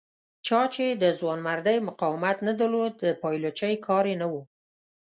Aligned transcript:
چا 0.47 0.61
چې 0.73 0.85
د 1.03 1.03
ځوانمردۍ 1.19 1.77
مقاومت 1.89 2.37
نه 2.47 2.53
درلود 2.59 2.93
د 3.03 3.05
پایلوچۍ 3.21 3.73
کار 3.87 4.03
یې 4.11 4.15
نه 4.21 4.27
و. 4.31 4.33